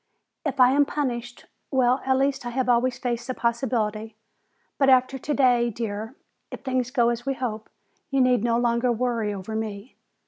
If 0.43 0.59
I 0.59 0.71
am 0.71 0.83
punished, 0.85 1.45
well, 1.69 2.01
at 2.07 2.17
least 2.17 2.43
I 2.43 2.49
have 2.49 2.67
always 2.67 2.97
faced 2.97 3.27
the 3.27 3.35
possibility. 3.35 4.15
But 4.79 4.89
after 4.89 5.19
today, 5.19 5.69
dear, 5.69 6.15
if 6.49 6.61
things 6.63 6.89
go 6.89 7.09
as 7.09 7.23
we 7.27 7.35
hope, 7.35 7.69
you 8.09 8.19
need 8.19 8.43
no 8.43 8.57
longer 8.57 8.91
worry 8.91 9.31
over 9.31 9.55
me. 9.55 9.95